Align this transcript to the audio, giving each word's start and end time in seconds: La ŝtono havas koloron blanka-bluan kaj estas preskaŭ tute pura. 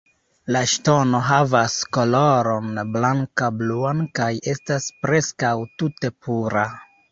La 0.53 0.61
ŝtono 0.69 1.19
havas 1.27 1.75
koloron 1.97 2.81
blanka-bluan 2.97 4.03
kaj 4.21 4.33
estas 4.57 4.91
preskaŭ 5.07 5.55
tute 5.77 6.15
pura. 6.27 6.69